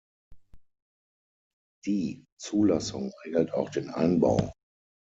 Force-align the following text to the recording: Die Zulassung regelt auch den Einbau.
Die 1.85 2.25
Zulassung 2.39 3.13
regelt 3.23 3.51
auch 3.53 3.69
den 3.69 3.91
Einbau. 3.91 4.51